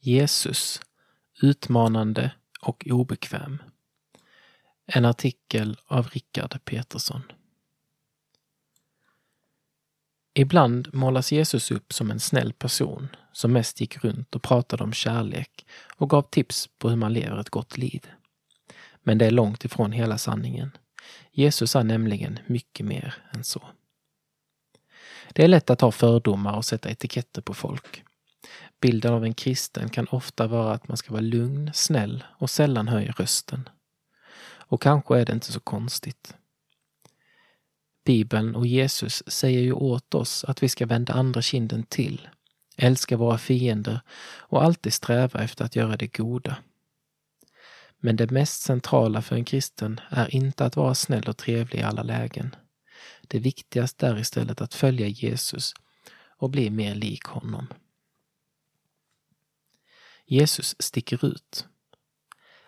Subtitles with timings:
[0.00, 0.80] Jesus,
[1.42, 3.62] utmanande och obekväm.
[4.86, 7.22] En artikel av Rickard Petersson.
[10.34, 14.92] Ibland målas Jesus upp som en snäll person som mest gick runt och pratade om
[14.92, 15.66] kärlek
[15.96, 18.06] och gav tips på hur man lever ett gott liv.
[19.02, 20.70] Men det är långt ifrån hela sanningen.
[21.32, 23.68] Jesus är nämligen mycket mer än så.
[25.32, 28.04] Det är lätt att ha fördomar och sätta etiketter på folk.
[28.80, 32.88] Bilden av en kristen kan ofta vara att man ska vara lugn, snäll och sällan
[32.88, 33.68] höja rösten.
[34.68, 36.34] Och kanske är det inte så konstigt.
[38.04, 42.28] Bibeln och Jesus säger ju åt oss att vi ska vända andra kinden till,
[42.76, 44.00] älska våra fiender
[44.38, 46.56] och alltid sträva efter att göra det goda.
[48.00, 51.82] Men det mest centrala för en kristen är inte att vara snäll och trevlig i
[51.82, 52.54] alla lägen.
[53.22, 55.72] Det viktigaste är istället att följa Jesus
[56.38, 57.66] och bli mer lik honom.
[60.28, 61.66] Jesus sticker ut.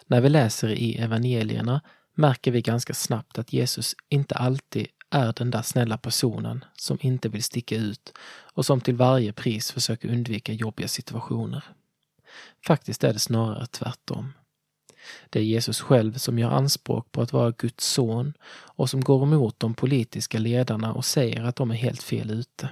[0.07, 1.81] När vi läser i evangelierna
[2.15, 7.29] märker vi ganska snabbt att Jesus inte alltid är den där snälla personen som inte
[7.29, 8.13] vill sticka ut
[8.55, 11.65] och som till varje pris försöker undvika jobbiga situationer.
[12.67, 14.33] Faktiskt är det snarare tvärtom.
[15.31, 19.23] Det är Jesus själv som gör anspråk på att vara Guds son och som går
[19.23, 22.69] emot de politiska ledarna och säger att de är helt fel ute.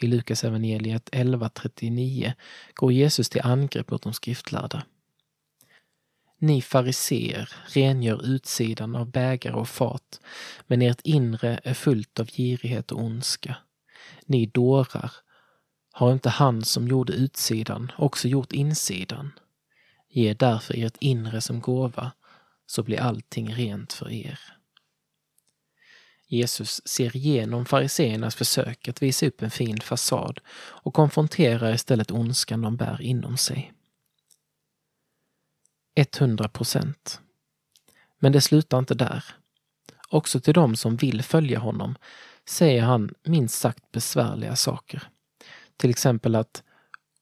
[0.00, 2.32] I Lukas evangeliet 11.39
[2.74, 4.82] går Jesus till angrepp mot de skriftlärda.
[6.38, 10.20] Ni fariseer rengör utsidan av bägare och fat,
[10.66, 13.56] men ert inre är fullt av girighet och ondska.
[14.26, 15.12] Ni dårar,
[15.92, 19.32] har inte han som gjorde utsidan också gjort insidan?
[20.08, 22.12] Ge därför ert inre som gåva,
[22.66, 24.40] så blir allting rent för er.
[26.32, 32.62] Jesus ser igenom fariseernas försök att visa upp en fin fasad och konfronterar istället ondskan
[32.62, 33.72] de bär inom sig.
[35.94, 37.20] 100 procent.
[38.18, 39.24] Men det slutar inte där.
[40.08, 41.96] Också till dem som vill följa honom
[42.48, 45.02] säger han minst sagt besvärliga saker.
[45.76, 46.62] Till exempel att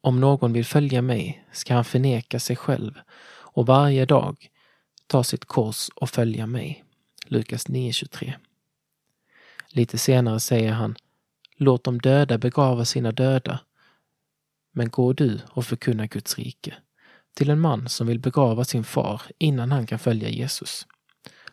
[0.01, 2.99] om någon vill följa mig ska han förneka sig själv
[3.29, 4.51] och varje dag
[5.07, 6.85] ta sitt kors och följa mig.
[7.27, 8.35] Lukas 9.23.
[9.73, 10.97] Lite senare säger han
[11.57, 13.61] Låt de döda begrava sina döda.
[14.73, 16.75] Men gå du och förkunna Guds rike
[17.35, 20.87] till en man som vill begrava sin far innan han kan följa Jesus.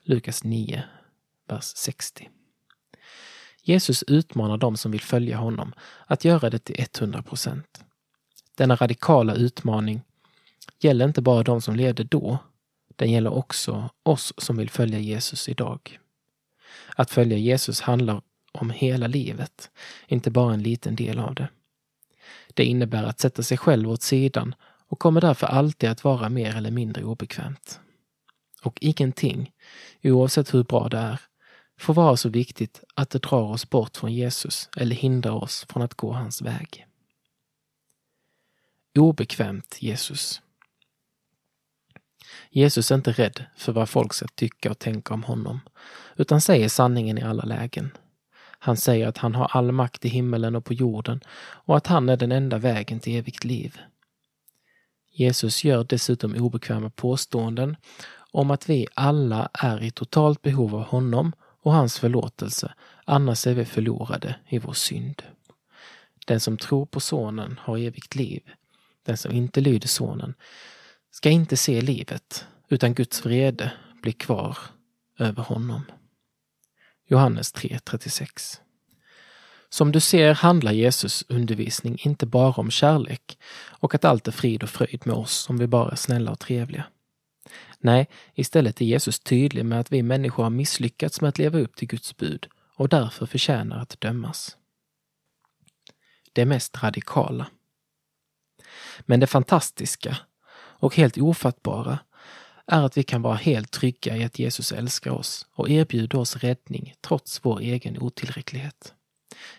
[0.04, 0.84] Lukas 9,
[1.48, 2.30] vers 60.
[3.64, 5.74] Jesus utmanar dem som vill följa honom
[6.06, 7.84] att göra det till 100 procent.
[8.56, 10.02] Denna radikala utmaning
[10.80, 12.38] gäller inte bara de som levde då,
[12.96, 16.00] den gäller också oss som vill följa Jesus idag.
[16.96, 19.72] Att följa Jesus handlar om hela livet,
[20.08, 21.50] inte bara en liten del av det.
[22.54, 24.56] Det innebär att sätta sig själv åt sidan
[24.88, 27.80] och kommer därför alltid att vara mer eller mindre obekvämt.
[28.64, 29.52] Och ingenting,
[30.04, 31.20] oavsett hur bra det är,
[31.80, 35.84] får vara så viktigt att det drar oss bort från Jesus eller hindrar oss från
[35.84, 36.86] att gå hans väg.
[39.00, 40.42] Obekvämt Jesus.
[42.50, 45.60] Jesus är inte rädd för vad folk ska tycka och tänka om honom,
[46.16, 47.92] utan säger sanningen i alla lägen.
[48.60, 52.10] Han säger att han har all makt i himmelen och på jorden och att han
[52.10, 53.78] är den enda vägen till evigt liv.
[55.12, 57.76] Jesus gör dessutom obekväma påståenden
[58.32, 62.74] om att vi alla är i totalt behov av honom och hans förlåtelse,
[63.06, 65.24] annars är vi förlorade i vår synd.
[66.26, 68.42] Den som tror på Sonen har evigt liv.
[69.06, 70.34] Den som inte lyder Sonen
[71.12, 74.58] ska inte se livet, utan Guds vrede blir kvar
[75.20, 75.82] över honom.
[77.08, 78.60] Johannes 3.36
[79.70, 84.64] som du ser handlar Jesus undervisning inte bara om kärlek och att allt är frid
[84.64, 86.84] och fröjd med oss om vi bara är snälla och trevliga.
[87.80, 91.76] Nej, istället är Jesus tydlig med att vi människor har misslyckats med att leva upp
[91.76, 94.58] till Guds bud och därför förtjänar att dömas.
[96.34, 97.48] Det mest radikala.
[99.00, 100.18] Men det fantastiska
[100.80, 102.00] och helt ofattbara
[102.68, 106.36] är att vi kan vara helt trygga i att Jesus älskar oss och erbjuder oss
[106.36, 108.94] räddning trots vår egen otillräcklighet.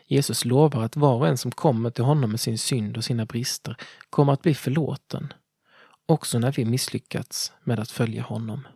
[0.06, 3.24] Jesus lovar att var och en som kommer till honom med sin synd och sina
[3.26, 3.76] brister
[4.10, 5.32] kommer att bli förlåten,
[6.06, 8.68] också när vi misslyckats med att följa honom.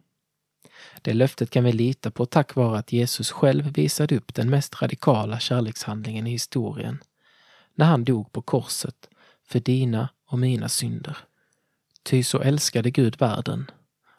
[1.03, 4.83] Det löftet kan vi lita på tack vare att Jesus själv visade upp den mest
[4.83, 7.03] radikala kärlekshandlingen i historien,
[7.75, 9.09] när han dog på korset
[9.49, 11.17] för dina och mina synder.
[12.03, 13.71] Ty så älskade Gud världen,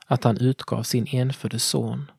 [0.06, 2.12] att han utgav sin enfödde son,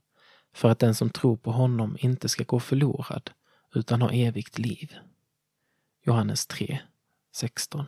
[0.55, 3.31] för att den som tror på honom inte ska gå förlorad,
[3.75, 4.95] utan ha evigt liv.
[6.07, 6.79] Johannes 3,
[7.35, 7.87] 16.